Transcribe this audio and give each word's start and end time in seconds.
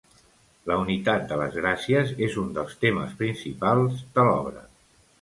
La 0.71 0.77
unitat 0.83 1.27
de 1.33 1.37
les 1.41 1.59
Gràcies 1.59 2.15
és 2.31 2.39
un 2.47 2.51
dels 2.57 2.75
temes 2.87 3.17
principals 3.23 4.05
de 4.19 4.29
l'obra. 4.31 4.69